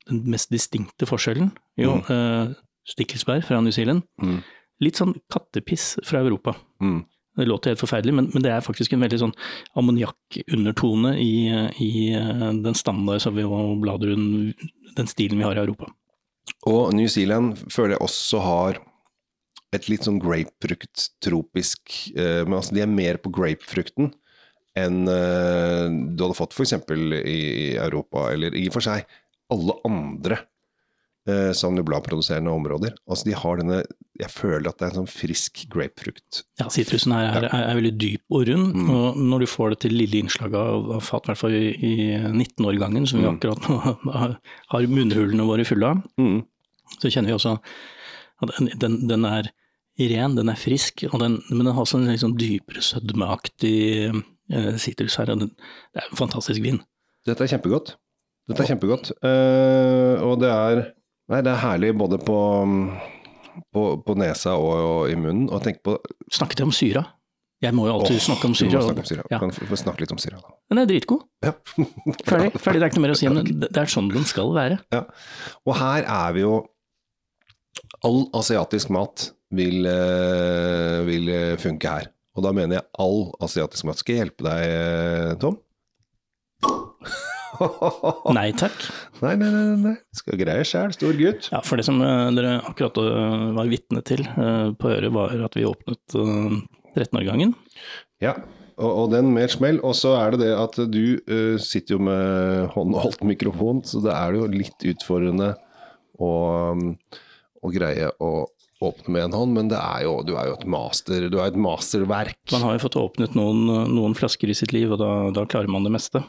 den 0.10 0.24
mest 0.34 0.50
distinkte 0.50 1.06
forskjellen? 1.06 1.52
Jo, 1.78 2.00
eh, 2.10 2.56
stikkelsbær 2.90 3.44
fra 3.46 3.60
New 3.62 3.74
Zealand. 3.76 4.02
Mm. 4.18 4.40
Litt 4.82 4.98
sånn 4.98 5.14
kattepiss 5.32 5.94
fra 6.08 6.24
Europa. 6.26 6.56
mm. 6.82 7.04
Det 7.40 7.48
låter 7.48 7.72
helt 7.72 7.82
forferdelig, 7.82 8.14
men, 8.18 8.28
men 8.34 8.44
det 8.44 8.52
er 8.52 8.66
faktisk 8.66 8.94
en 8.94 9.06
veldig 9.06 9.22
sånn 9.22 9.36
ammoniakkundertone 9.80 11.16
i, 11.24 11.34
i 11.80 11.92
eh, 12.18 12.46
den 12.66 12.78
standard 12.78 13.24
Sauvignon 13.24 13.80
Bladruen, 13.84 14.54
den 14.98 15.10
stilen 15.12 15.40
vi 15.40 15.48
har 15.48 15.56
i 15.56 15.64
Europa. 15.64 15.88
Og 16.68 16.94
New 16.98 17.08
Zealand 17.12 17.60
føler 17.72 17.96
jeg 17.96 18.06
også 18.06 18.44
har 18.44 18.82
et 19.76 19.86
litt 19.90 20.08
sånn 20.08 20.18
grapefrukt-tropisk 20.22 21.94
eh, 22.16 22.42
Men 22.48 22.58
altså 22.58 22.74
de 22.74 22.82
er 22.82 22.90
mer 22.90 23.20
på 23.22 23.32
grapefrukten 23.34 24.12
enn 24.78 25.02
eh, 25.12 25.86
du 26.16 26.24
hadde 26.24 26.38
fått 26.38 26.56
f.eks. 26.56 26.76
i 27.26 27.76
Europa, 27.76 28.30
eller 28.34 28.56
i 28.56 28.68
og 28.70 28.76
for 28.78 28.86
seg 28.86 29.06
alle 29.54 29.76
andre 29.88 30.38
eh, 31.28 31.52
som 31.58 31.76
nubladproduserende 31.76 32.52
områder. 32.52 32.96
Altså 33.10 33.30
de 33.30 33.36
har 33.38 33.60
denne 33.60 33.82
Jeg 34.20 34.32
føler 34.34 34.68
at 34.68 34.80
det 34.80 34.86
er 34.86 34.90
en 34.92 35.00
sånn 35.02 35.12
frisk 35.12 35.62
grapefrukt. 35.72 36.42
Ja, 36.60 36.68
sitrusen 36.74 37.14
her 37.16 37.30
er, 37.30 37.46
er, 37.48 37.62
er, 37.70 37.78
veldig 37.78 37.94
dyp 38.02 38.36
og 38.36 38.50
rund, 38.50 38.74
mm. 38.76 38.90
og 38.92 39.22
når 39.32 39.46
du 39.46 39.48
får 39.48 39.70
det 39.72 39.78
til 39.86 39.96
lille 39.96 40.20
innslaget 40.20 40.58
av, 40.60 40.90
av 40.98 41.06
fat, 41.08 41.24
i 41.24 41.32
hvert 41.32 41.40
fall 41.40 41.56
i, 41.56 41.70
i 41.72 41.94
19-årgangen, 42.34 43.08
som 43.08 43.22
vi 43.22 43.30
mm. 43.30 43.38
akkurat 43.38 43.70
nå 43.70 43.78
har 44.74 44.90
munnhullene 44.92 45.48
våre 45.48 45.68
fulle 45.68 45.94
av, 45.94 46.04
mm. 46.20 46.42
så 46.98 47.14
kjenner 47.14 47.32
vi 47.32 47.38
også 47.38 47.56
at 48.44 48.54
den, 48.84 49.00
den, 49.08 49.26
er 49.28 49.50
ren, 50.12 50.36
den 50.36 50.52
er 50.52 50.60
frisk, 50.60 51.06
den, 51.08 51.40
men 51.50 51.64
den 51.64 51.74
har 51.74 51.82
også 51.84 52.00
en 52.00 52.12
liksom 52.12 52.36
dypere 52.40 52.84
sødmeaktig 52.84 53.80
eh, 54.12 54.76
sitrus 54.80 55.20
her. 55.20 55.32
Og 55.34 55.48
det 55.48 55.50
er 55.96 56.08
en 56.08 56.20
fantastisk 56.20 56.64
vin. 56.64 56.80
Dette 57.28 57.46
er 57.46 57.56
kjempegodt. 57.56 57.96
Dette 58.50 58.64
er 58.64 58.72
kjempegodt. 58.72 59.12
Uh, 59.22 60.16
og 60.26 60.40
det 60.42 60.50
er 60.50 60.88
Nei, 61.30 61.44
det 61.46 61.52
er 61.54 61.62
herlig 61.62 61.94
både 61.98 62.18
på, 62.26 62.40
på, 63.76 63.86
på 64.06 64.18
nesa 64.18 64.56
og, 64.58 64.74
og, 64.74 65.02
i 65.12 65.18
munnen. 65.20 65.46
Og 65.54 65.62
tenk 65.66 65.84
på 65.86 66.00
Snakket 66.34 66.64
jeg 66.64 66.70
om 66.70 66.76
syra? 66.76 67.06
Jeg 67.60 67.76
må 67.76 67.90
jo 67.90 67.98
alltid 67.98 68.16
oh, 68.16 68.24
snakke 68.24 68.48
om 68.48 68.56
syra. 68.56 68.72
Du 68.72 68.78
må 68.78 68.84
snakke 68.88 69.04
om 69.04 69.10
syra. 69.10 69.24
Ja. 69.30 69.40
Kan 69.42 69.52
få 69.54 69.78
snakke 69.78 70.06
litt 70.06 70.14
om 70.16 70.22
syra, 70.22 70.40
da. 70.40 70.54
Den 70.72 70.80
er 70.80 70.90
dritgod. 70.90 71.26
Ja. 71.44 71.54
ferdig, 72.30 72.54
ferdig, 72.56 72.80
det 72.80 72.86
er 72.86 72.88
ikke 72.88 73.00
noe 73.02 73.06
mer 73.06 73.14
å 73.14 73.20
si. 73.20 73.28
Men 73.30 73.50
det 73.66 73.82
er 73.82 73.92
sånn 73.92 74.08
den 74.14 74.28
skal 74.30 74.54
være. 74.56 74.80
Ja. 74.96 75.04
Og 75.68 75.74
her 75.80 76.08
er 76.08 76.36
vi 76.38 76.46
jo 76.48 76.60
All 78.04 78.24
asiatisk 78.36 78.90
mat 78.92 79.28
vil, 79.56 79.86
eh, 79.88 81.00
vil 81.08 81.30
funke 81.60 81.92
her. 81.92 82.08
Og 82.38 82.44
da 82.46 82.52
mener 82.56 82.80
jeg 82.80 82.88
all 83.04 83.22
asiatisk 83.44 83.88
mat. 83.88 84.00
Skal 84.00 84.16
jeg 84.16 84.24
hjelpe 84.24 84.46
deg, 84.48 85.36
Tom? 85.42 85.58
nei 88.38 88.50
takk. 88.58 88.78
Nei, 89.24 89.34
nei, 89.40 89.50
nei. 89.54 89.78
nei. 89.84 89.96
Skal 90.16 90.40
greie 90.40 90.66
sjæl, 90.68 90.94
stor 90.96 91.18
gutt. 91.20 91.50
Ja, 91.54 91.62
for 91.66 91.80
det 91.80 91.88
som 91.88 92.00
uh, 92.04 92.30
dere 92.36 92.60
akkurat 92.70 93.00
uh, 93.02 93.50
var 93.58 93.72
vitne 93.72 94.04
til 94.06 94.24
uh, 94.36 94.70
på 94.80 94.92
øret, 94.92 95.12
var 95.16 95.36
at 95.48 95.58
vi 95.58 95.68
åpnet 95.68 96.18
13-årgangen. 96.96 97.56
Ja, 98.24 98.36
og, 98.80 98.90
og, 98.90 99.08
den 99.14 99.34
med 99.36 99.48
et 99.48 99.56
smell. 99.56 99.82
Og 99.86 99.96
så 99.98 100.14
er 100.20 100.36
det 100.36 100.46
det 100.46 100.54
at 100.58 100.78
du 100.92 101.58
sitter 101.62 101.98
jo 101.98 102.04
med 102.10 102.70
håndholdt 102.76 103.26
mikrofon, 103.28 103.84
så 103.88 104.04
det 104.04 104.14
er 104.16 104.38
jo 104.38 104.48
litt 104.52 104.88
utfordrende 104.94 105.54
å, 106.20 106.32
um, 106.76 106.94
å 107.64 107.74
greie 107.74 108.12
å 108.24 108.32
åpne 108.80 109.12
med 109.12 109.26
en 109.28 109.36
hånd, 109.36 109.56
men 109.58 109.70
det 109.72 109.80
er 109.80 110.06
jo, 110.06 110.20
du 110.24 110.36
er 110.40 110.48
jo 110.48 110.56
et 110.56 110.68
master, 110.72 111.28
du 111.28 111.40
er 111.42 111.52
et 111.52 111.60
masterverk. 111.60 112.40
Man 112.54 112.64
har 112.64 112.78
jo 112.78 112.86
fått 112.86 113.00
åpnet 113.00 113.36
noen, 113.36 113.66
noen 113.92 114.16
flasker 114.16 114.52
i 114.52 114.56
sitt 114.56 114.72
liv, 114.76 114.94
og 114.96 115.02
da, 115.02 115.12
da 115.36 115.44
klarer 115.50 115.72
man 115.72 115.84
det 115.88 115.92
meste. 115.98 116.24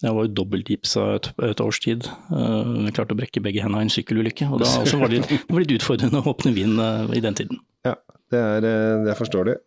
Jeg 0.00 0.16
var 0.16 0.24
jo 0.24 0.32
dobbeltgipsa 0.32 1.02
et, 1.18 1.26
et 1.44 1.60
års 1.60 1.78
tid. 1.84 2.06
Uh, 2.32 2.86
jeg 2.86 2.94
klarte 2.96 3.12
å 3.12 3.18
brekke 3.18 3.42
begge 3.44 3.64
hendene 3.64 3.84
i 3.84 3.88
en 3.88 3.92
sykkelulykke. 3.92 4.46
og 4.48 4.62
da 4.62 4.70
var 5.02 5.12
det, 5.12 5.26
det 5.28 5.42
var 5.44 5.60
litt 5.60 5.74
utfordrende 5.76 6.22
å 6.22 6.32
åpne 6.32 6.54
vin 6.56 6.78
uh, 6.80 7.10
i 7.12 7.20
den 7.20 7.36
tiden. 7.36 7.60
Ja, 7.84 7.98
det 8.32 8.40
er, 8.40 8.64
eh, 8.68 9.02
det 9.04 9.12
er 9.12 9.18
forståelig. 9.18 9.58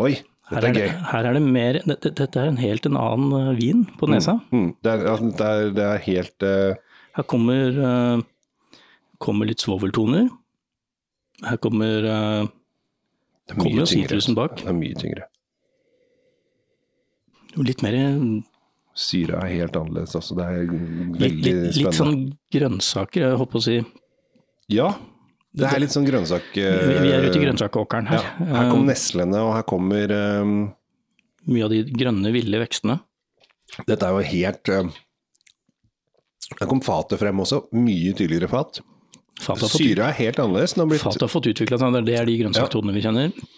Oi, 0.00 0.12
dette 0.50 0.68
er, 0.68 0.76
gøy. 0.76 0.92
Her 1.10 1.28
er 1.28 1.36
det 1.36 1.42
mer 1.44 1.78
Dette, 1.84 2.12
dette 2.16 2.40
er 2.40 2.50
en 2.50 2.60
helt 2.60 2.86
en 2.88 2.98
annen 3.00 3.56
vin 3.58 3.82
på 4.00 4.08
mm, 4.08 4.12
nesa. 4.12 4.36
Mm, 4.50 4.60
mm. 4.60 4.68
Det, 4.84 4.92
er, 4.92 5.24
det, 5.24 5.48
er, 5.48 5.72
det, 5.76 5.86
er, 5.86 6.04
helt 6.06 6.46
uh... 6.46 7.00
Her 7.16 7.26
kommer, 7.30 7.80
kommer, 9.22 9.50
litt 9.50 9.64
svoveltoner. 9.64 10.28
Her 11.46 11.58
kommer, 11.62 12.06
Det 13.50 13.58
kommer 13.58 13.88
sitrusen 13.90 14.36
bak. 14.38 14.60
Det 14.62 14.70
er 14.70 14.78
mye 14.78 15.00
tyngre. 15.00 15.26
Litt 17.58 17.82
mer 17.82 17.98
Syra 18.96 19.44
er 19.46 19.54
helt 19.60 19.76
annerledes 19.78 20.16
også. 20.18 20.36
Det 20.38 20.46
er 20.46 20.64
veldig 20.66 21.20
litt, 21.20 21.38
litt, 21.44 21.46
spennende. 21.46 21.86
Litt 21.86 21.98
sånn 22.00 22.18
grønnsaker, 22.56 23.24
jeg 23.26 23.40
håper 23.40 23.60
å 23.60 23.64
si. 23.64 23.76
Ja, 24.70 24.88
det 25.50 25.66
er 25.66 25.82
litt 25.82 25.94
sånn 25.94 26.06
grønnsak... 26.06 26.50
Vi, 26.54 26.62
vi 26.62 27.10
er 27.10 27.24
ute 27.26 27.38
i 27.38 27.42
grønnsakåkeren 27.42 28.10
her. 28.10 28.26
Ja, 28.38 28.48
her 28.52 28.68
kommer 28.70 28.84
eh, 28.84 28.90
neslene, 28.92 29.40
og 29.42 29.54
her 29.56 29.64
kommer 29.66 30.12
um, 30.14 30.58
Mye 31.50 31.66
av 31.66 31.72
de 31.72 31.80
grønne, 31.90 32.30
ville 32.34 32.60
vekstene. 32.62 33.00
Dette 33.88 34.06
er 34.06 34.14
jo 34.14 34.22
helt 34.26 34.70
uh, 34.74 34.92
Her 36.52 36.70
kom 36.70 36.82
fatet 36.84 37.18
frem 37.22 37.42
også. 37.42 37.64
Mye 37.74 38.14
tydeligere 38.14 38.50
fat. 38.50 38.82
Syra 39.40 40.10
er 40.10 40.18
helt 40.20 40.38
annerledes. 40.42 40.76
Blitt... 40.78 41.02
Fatet 41.02 41.26
har 41.26 41.32
fått 41.32 41.50
utvikla 41.50 41.80
seg, 41.80 41.98
det 42.06 42.18
er 42.20 42.28
de 42.28 42.36
grønnsaktonene 42.44 42.94
ja. 42.94 42.98
vi 42.98 43.06
kjenner. 43.08 43.56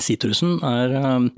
Sitrusen 0.00 0.56
er 0.64 0.96
um, 0.96 1.28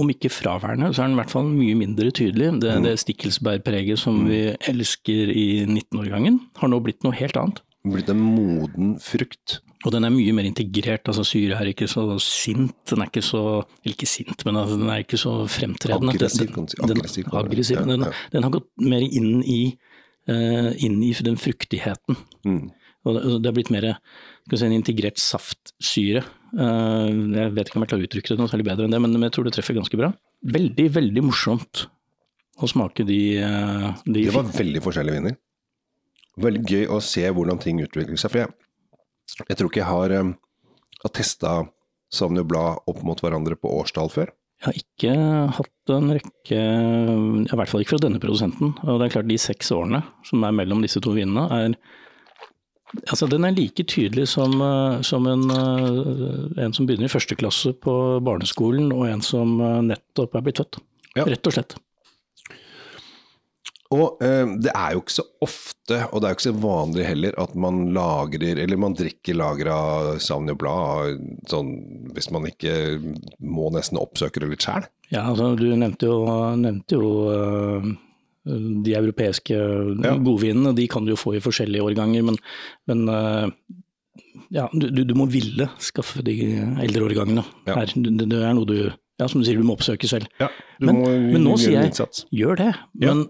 om 0.00 0.08
ikke 0.08 0.30
fraværende, 0.32 0.92
så 0.94 1.02
er 1.02 1.10
den 1.10 1.16
i 1.16 1.20
hvert 1.20 1.32
fall 1.32 1.50
mye 1.50 1.74
mindre 1.76 2.12
tydelig. 2.14 2.48
Det, 2.62 2.76
mm. 2.78 2.86
det 2.86 2.94
stikkelsbærpreget 3.02 4.00
som 4.00 4.22
mm. 4.22 4.30
vi 4.30 4.40
elsker 4.72 5.32
i 5.34 5.46
19-årgangen, 5.66 6.38
har 6.62 6.72
nå 6.72 6.80
blitt 6.84 7.04
noe 7.04 7.16
helt 7.18 7.36
annet. 7.40 7.60
Blitt 7.82 8.10
en 8.12 8.22
moden 8.22 8.96
frukt. 9.02 9.58
Og 9.82 9.90
den 9.90 10.06
er 10.06 10.12
mye 10.14 10.34
mer 10.36 10.46
integrert. 10.46 11.08
altså 11.10 11.24
Syre 11.26 11.58
er 11.58 11.72
ikke 11.72 11.88
så 11.90 12.04
sint, 12.22 12.76
den 12.90 13.02
er 13.02 13.10
ikke 13.10 13.24
så 13.26 13.42
Eller 13.82 13.96
ikke 13.96 14.06
sint, 14.06 14.44
men 14.46 14.56
altså, 14.56 14.76
den 14.78 14.90
er 14.90 15.02
ikke 15.02 15.18
så 15.18 15.32
fremtredende. 15.50 16.14
Aggressiv, 16.14 16.46
den, 16.54 16.68
den, 16.70 16.98
aggressiv. 16.98 17.32
aggressiv 17.32 17.76
ja, 17.76 17.82
ja. 17.82 17.96
Den, 17.96 18.06
den, 18.32 18.46
har 18.46 18.54
gått 18.54 18.70
mer 18.78 19.02
inn 19.02 19.42
i, 19.42 19.62
uh, 20.30 20.70
inn 20.78 21.02
i 21.02 21.12
den 21.26 21.36
fruktigheten. 21.36 22.20
Mm. 22.46 22.70
Og 23.02 23.18
det 23.42 23.50
er 23.50 23.56
blitt 23.56 23.72
mer 23.74 23.88
en 24.50 24.74
integrert 24.74 25.20
saftsyre. 25.22 26.24
Eh, 26.52 27.08
jeg 27.38 27.52
vet 27.56 27.68
ikke 27.68 27.78
om 27.78 27.84
jeg 27.84 27.92
klarer 27.92 28.04
å 28.04 28.08
uttrykke 28.08 28.34
det 28.34 28.40
noe 28.40 28.50
særlig 28.50 28.68
bedre 28.68 28.88
enn 28.88 28.94
det, 28.94 29.00
men 29.00 29.26
jeg 29.28 29.34
tror 29.36 29.46
det 29.46 29.54
treffer 29.56 29.78
ganske 29.78 29.98
bra. 29.98 30.12
Veldig, 30.42 30.88
veldig 30.98 31.24
morsomt 31.24 31.86
å 32.60 32.68
smake 32.68 33.06
de, 33.08 33.38
eh, 33.38 33.88
de 34.04 34.26
Det 34.26 34.34
var 34.34 34.50
veldig 34.50 34.82
forskjellige 34.84 35.18
viner. 35.20 35.38
Veldig 36.42 36.64
gøy 36.64 36.86
å 36.88 37.00
se 37.00 37.24
hvordan 37.28 37.60
ting 37.60 37.80
utvikler 37.84 38.18
seg. 38.18 38.32
For 38.32 38.42
jeg, 38.42 38.52
jeg 39.48 39.56
tror 39.56 39.70
ikke 39.70 39.82
jeg 39.82 39.90
har, 39.90 40.14
um, 40.20 40.36
har 41.02 41.12
testa 41.12 41.56
Sauvignon 42.12 42.48
Blad 42.48 42.88
opp 42.88 43.02
mot 43.04 43.20
hverandre 43.20 43.56
på 43.56 43.72
årstall 43.80 44.10
før. 44.12 44.32
Jeg 44.62 44.68
har 44.68 44.78
ikke 44.78 45.14
hatt 45.58 45.90
en 45.90 46.12
rekke, 46.14 46.58
i 47.42 47.56
hvert 47.58 47.68
fall 47.68 47.82
ikke 47.82 47.96
fra 47.96 48.04
denne 48.04 48.20
produsenten. 48.22 48.76
Og 48.86 49.00
det 49.00 49.08
er 49.08 49.14
klart 49.16 49.28
de 49.28 49.38
seks 49.40 49.72
årene 49.74 50.04
som 50.28 50.44
er 50.46 50.54
mellom 50.54 50.84
disse 50.84 51.02
to 51.02 51.16
vinene, 51.16 51.48
er 51.50 51.74
Altså, 53.06 53.26
den 53.30 53.46
er 53.48 53.54
like 53.56 53.84
tydelig 53.88 54.26
som, 54.34 54.58
eh, 54.60 54.98
som 55.06 55.26
en, 55.30 55.46
eh, 55.50 56.64
en, 56.64 56.74
som 56.76 56.88
begynner 56.88 57.08
i 57.08 57.12
første 57.12 57.36
klasse 57.38 57.72
på 57.72 57.94
barneskolen, 58.24 58.92
og 58.92 59.06
en 59.08 59.24
som 59.24 59.56
eh, 59.60 59.80
nettopp 59.92 60.36
er 60.36 60.44
blitt 60.44 60.60
født. 60.60 60.82
Ja. 61.16 61.24
Rett 61.28 61.48
og 61.48 61.56
slett. 61.56 61.76
Og 63.92 64.22
eh, 64.24 64.44
det 64.64 64.72
er 64.72 64.94
jo 64.94 65.02
ikke 65.02 65.14
så 65.18 65.24
ofte, 65.44 65.98
og 66.08 66.20
det 66.20 66.28
er 66.28 66.32
jo 66.32 66.38
ikke 66.38 66.46
så 66.46 66.54
vanlig 66.62 67.08
heller, 67.08 67.36
at 67.40 67.56
man 67.60 67.82
lagrer, 67.96 68.60
eller 68.62 68.80
man 68.80 68.96
drikker 68.96 69.36
lagra 69.36 69.76
Sauvignon 70.22 70.60
Blad 70.60 71.20
sånn, 71.50 71.74
hvis 72.16 72.30
man 72.32 72.48
ikke 72.48 72.74
må 73.40 73.68
nesten 73.74 74.00
oppsøke 74.00 74.40
det 74.42 74.52
litt 74.54 74.64
sjæl. 74.64 74.88
Ja, 75.12 75.26
altså, 75.26 75.52
du 75.60 75.66
nevnte 75.76 76.08
jo, 76.08 76.22
nevnte 76.56 76.96
jo 76.96 77.10
uh, 77.28 77.92
de 78.44 78.94
europeiske 78.98 79.54
ja. 79.54 80.16
godvinene 80.18 80.74
de 80.74 80.88
kan 80.90 81.06
du 81.06 81.12
jo 81.12 81.20
få 81.20 81.36
i 81.38 81.42
forskjellige 81.42 81.84
årganger, 81.86 82.24
men, 82.26 82.38
men 82.90 83.04
eh, 83.12 83.46
ja, 84.52 84.66
du, 84.72 84.88
du, 84.90 85.14
må 85.18 85.28
ville 85.30 85.68
skaffe 85.82 86.24
de 86.26 86.34
eldre 86.82 87.06
årgangene. 87.06 87.44
Ja. 87.68 87.78
Her, 87.78 87.94
det, 87.94 88.26
det, 88.26 88.42
er 88.42 88.56
noe 88.58 88.68
du 88.68 88.76
ja, 88.82 89.28
som 89.28 89.40
du 89.42 89.46
sier, 89.46 89.60
du 89.60 89.66
må 89.66 89.76
oppsøke 89.76 90.10
selv. 90.10 90.26
Ja, 90.42 90.48
men, 90.82 90.98
må, 90.98 91.12
men, 91.12 91.44
nå 91.46 91.58
sier 91.60 91.78
jeg 91.78 92.08
gjør 92.34 92.58
det, 92.58 92.72
men 93.04 93.26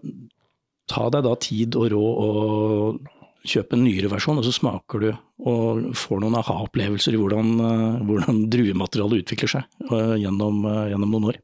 ta 0.91 1.09
deg 1.13 1.27
da 1.27 1.35
tid 1.41 1.77
og 1.79 1.91
råd 1.93 2.23
og 2.25 3.13
kjøpe 3.53 3.77
en 3.77 3.85
nyere 3.85 4.09
versjon, 4.13 4.39
og 4.39 4.47
så 4.47 4.55
smaker 4.55 5.03
du 5.03 5.09
og 5.51 5.89
får 5.99 6.21
noen 6.23 6.37
aha-opplevelser 6.39 7.17
i 7.17 7.21
hvordan, 7.21 7.55
eh, 7.67 8.03
hvordan 8.07 8.45
druematerialet 8.53 9.25
utvikler 9.25 9.51
seg 9.51 9.89
uh, 9.91 10.15
gjennom, 10.15 10.63
gjennom 10.93 11.17
noen 11.17 11.33
år. 11.33 11.41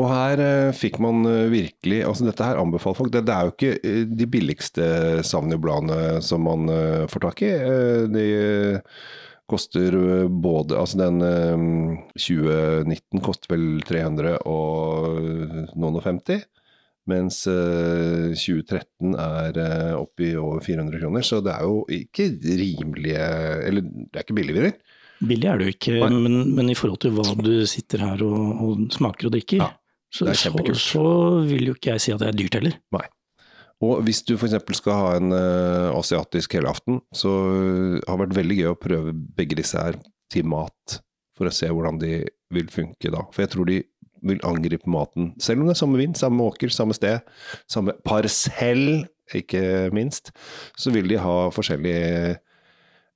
Og 0.00 0.08
her 0.08 0.40
eh, 0.40 0.70
fikk 0.76 0.96
man 1.04 1.26
eh, 1.28 1.50
virkelig 1.52 2.00
altså 2.08 2.28
Dette 2.28 2.46
her 2.46 2.60
anbefaler 2.60 2.96
folk. 2.96 3.12
Det, 3.12 3.26
det 3.28 3.34
er 3.34 3.48
jo 3.48 3.52
ikke 3.52 3.74
eh, 3.76 4.04
de 4.08 4.28
billigste 4.30 4.86
Savnio-bladene 5.28 6.22
som 6.24 6.46
man 6.48 6.70
eh, 6.72 7.04
får 7.12 7.26
tak 7.26 7.42
i. 7.44 7.50
Eh, 7.52 8.06
de 8.12 8.24
koster 9.52 9.98
eh, 9.98 10.30
både 10.32 10.78
Altså 10.80 11.02
den 11.02 11.20
2019 12.16 13.20
koster 13.24 13.52
vel 13.52 13.68
300 13.84 14.40
og 14.48 15.20
noen 15.76 16.00
og 16.00 16.08
50. 16.08 16.40
Mens 17.10 17.40
2013 17.50 19.16
er 19.18 19.56
oppe 19.98 20.28
i 20.28 20.36
over 20.38 20.62
400 20.62 21.02
kroner. 21.02 21.26
Så 21.26 21.40
det 21.42 21.50
er 21.50 21.66
jo 21.66 21.80
ikke 21.90 22.28
rimelige 22.46 23.24
Eller 23.66 23.82
det 23.82 24.14
er 24.14 24.22
ikke 24.22 24.38
billig 24.38 24.54
viner. 24.54 24.76
Billig 25.22 25.48
er 25.50 25.58
det 25.58 25.66
jo 25.66 25.74
ikke, 25.76 25.98
men, 26.10 26.32
men, 26.56 26.70
i 26.70 26.74
forhold 26.78 27.02
til 27.02 27.12
hva 27.14 27.22
du 27.38 27.66
sitter 27.70 28.02
her 28.02 28.22
og, 28.26 28.62
og 28.64 28.86
smaker 28.94 29.28
og 29.28 29.34
drikker, 29.36 29.60
ja. 29.62 29.68
Så, 30.12 30.28
så, 30.36 30.52
så, 30.76 31.04
vil 31.48 31.70
jo 31.70 31.74
ikke 31.76 31.94
jeg 31.94 32.04
si 32.04 32.12
at 32.12 32.20
det 32.20 32.28
er 32.28 32.36
dyrt 32.36 32.58
heller. 32.58 32.74
Nei. 32.92 33.06
Og 33.82 34.02
hvis 34.06 34.20
du 34.28 34.34
f.eks. 34.36 34.58
skal 34.78 34.98
ha 34.98 35.14
en 35.18 35.32
uh, 35.34 35.90
asiatisk 35.96 36.58
helaften, 36.58 37.00
så 37.16 37.30
uh, 37.30 37.96
har 38.04 38.18
det 38.18 38.26
vært 38.26 38.36
veldig 38.38 38.58
gøy 38.60 38.68
å 38.70 38.78
prøve 38.78 39.14
begge 39.38 39.58
disse 39.58 39.80
her 39.80 39.96
til 40.32 40.46
mat, 40.48 41.00
for 41.36 41.48
å 41.48 41.54
se 41.54 41.70
hvordan 41.70 41.98
de 42.02 42.20
vil 42.52 42.68
funke 42.70 43.10
da. 43.12 43.24
For 43.32 43.46
jeg 43.46 43.54
tror 43.54 43.70
de 43.70 43.80
vil 44.22 44.44
angripe 44.46 44.90
maten, 44.92 45.32
selv 45.42 45.62
om 45.62 45.70
det 45.70 45.74
er 45.74 45.80
samme 45.80 45.98
vind, 45.98 46.14
samme 46.20 46.44
åker, 46.46 46.70
samme 46.70 46.94
sted, 46.94 47.24
samme 47.70 47.96
parsell, 48.06 49.02
ikke 49.34 49.90
minst, 49.96 50.30
så 50.78 50.92
vil 50.94 51.08
de 51.10 51.20
ha 51.22 51.36
forskjellige 51.54 52.38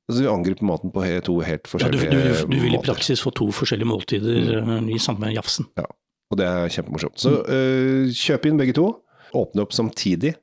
Altså 0.06 0.22
vi 0.22 0.28
angriper 0.30 0.62
maten 0.62 0.92
på 0.94 1.02
to 1.26 1.32
helt 1.42 1.66
forskjellige 1.66 1.98
måter. 1.98 2.12
Ja, 2.14 2.26
du, 2.30 2.42
du, 2.46 2.52
du, 2.54 2.60
vil 2.62 2.76
i 2.76 2.78
praksis 2.78 3.18
få 3.18 3.32
to 3.34 3.48
forskjellige 3.50 3.88
måltider 3.90 4.60
mm. 4.62 4.90
i 4.94 5.00
samme 5.02 5.32
jafsen. 5.34 5.66
Ja, 5.74 5.88
og 6.30 6.40
det 6.40 6.48
er 6.48 6.72
kjempemorsomt. 6.74 7.20
Så 7.22 7.38
uh, 7.46 8.10
kjøp 8.10 8.48
inn 8.48 8.60
begge 8.60 8.74
to, 8.76 8.90
åpne 9.36 9.66
opp 9.66 9.74
samtidig, 9.76 10.34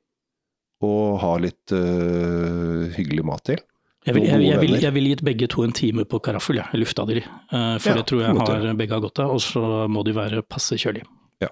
og 0.84 1.20
ha 1.24 1.36
litt 1.44 1.75
uh, 1.75 2.90
hyggelig 2.96 3.25
mat 3.28 3.46
til. 3.52 3.63
Jeg 4.04 4.18
vil, 4.18 4.25
jeg, 4.28 4.44
jeg, 4.44 4.60
vil, 4.60 4.74
jeg 4.84 4.96
vil, 4.98 5.06
gitt 5.13 5.22
begge 5.24 5.48
to 5.52 5.63
en 5.63 5.75
time 5.75 6.04
på 6.08 6.20
karaffel, 6.24 6.60
ja, 6.60 6.66
lufta 6.75 7.06
de. 7.08 7.22
Uh, 7.54 7.80
for 7.80 7.94
ja, 7.94 8.00
det 8.02 8.08
tror 8.10 8.24
jeg 8.25 8.36
har, 8.36 8.66
begge 8.80 8.98
har 8.98 9.04
godt 9.04 9.22
av. 9.24 9.36
Og 9.36 9.44
så 9.44 9.63
må 9.92 10.04
de 10.04 10.16
være 10.16 10.44
passe 10.44 10.75
kjølige. 10.80 11.08
Ja. 11.44 11.48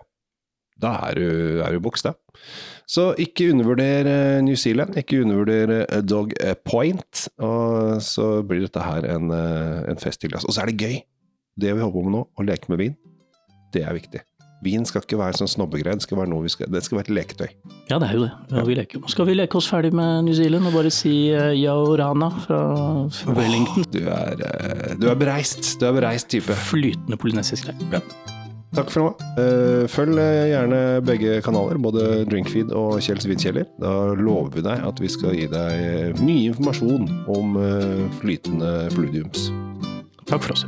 Da 0.83 0.97
er 1.07 1.19
du, 1.19 1.29
er 1.63 1.71
du 1.71 1.83
boks, 1.83 2.03
da. 2.03 2.17
Så 2.91 3.13
ikke 3.23 3.53
undervurder 3.53 4.07
eh, 4.09 4.41
New 4.43 4.57
Zealand, 4.59 4.97
ikke 4.99 5.21
undervurder 5.23 6.01
Dog 6.03 6.33
Point. 6.67 7.21
Og 7.39 8.01
så 8.03 8.41
blir 8.43 8.65
dette 8.65 8.83
her 8.83 9.07
en, 9.13 9.31
en 9.31 10.01
fest 10.01 10.19
til. 10.25 10.35
Og 10.35 10.51
så 10.51 10.65
er 10.65 10.73
det 10.73 10.81
gøy! 10.81 10.97
Det 11.61 11.71
vi 11.71 11.79
holder 11.79 11.93
på 11.93 12.03
med 12.03 12.15
nå, 12.17 12.21
å 12.35 12.45
leke 12.47 12.71
med 12.71 12.81
vin, 12.81 12.97
det 13.73 13.85
er 13.87 13.97
viktig. 13.97 14.21
Vin 14.61 14.83
skal 14.85 15.01
ikke 15.01 15.17
være 15.17 15.39
sånn 15.39 15.49
snobbegreie, 15.49 15.97
det 15.97 16.05
skal 16.05 16.19
være 16.19 16.29
noe 16.29 16.45
vi 16.45 16.51
skal, 16.53 16.69
det 16.69 16.83
skal 16.85 16.99
være 16.99 17.07
et 17.07 17.15
leketøy. 17.17 17.47
Ja, 17.89 17.97
det 17.97 18.11
er 18.11 18.13
jo 18.13 18.25
det. 18.27 18.31
Ja, 18.53 18.65
vi 18.67 18.75
leker. 18.77 19.07
Skal 19.09 19.25
vi 19.31 19.37
leke 19.39 19.57
oss 19.57 19.69
ferdig 19.71 19.89
med 19.97 20.27
New 20.27 20.37
Zealand 20.37 20.69
og 20.69 20.75
bare 20.77 20.91
si 20.93 21.15
uh, 21.33 21.49
Yao 21.57 21.95
Rana 21.97 22.29
fra 22.43 22.59
Wellington? 23.33 23.87
Du, 23.89 24.03
er, 24.05 24.37
uh, 24.37 24.91
du 25.01 25.09
er 25.09 25.17
bereist. 25.17 25.73
Du 25.81 25.87
er 25.89 25.97
bereist 25.97 26.29
type. 26.29 26.53
Flytende 26.69 27.17
polynesisk. 27.17 27.73
Ja. 27.89 28.03
Takk 28.71 28.91
for 28.93 29.03
nå. 29.03 29.09
Eh, 29.41 29.83
følg 29.91 30.15
gjerne 30.15 30.77
begge 31.03 31.41
kanaler, 31.43 31.75
både 31.83 32.21
Drinkfeed 32.31 32.71
og 32.71 33.01
Kjells 33.03 33.27
Vinkjeller. 33.27 33.67
Da 33.83 34.13
lover 34.15 34.53
vi 34.55 34.63
deg 34.69 34.85
at 34.87 35.01
vi 35.03 35.11
skal 35.11 35.35
gi 35.35 35.49
deg 35.51 36.21
mye 36.23 36.53
informasjon 36.53 37.09
om 37.35 37.59
eh, 37.59 38.05
flytende 38.21 38.71
fludiums. 38.95 39.49
Takk 40.23 40.47
for 40.47 40.55
oss. 40.55 40.63